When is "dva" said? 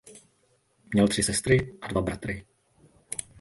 1.87-2.01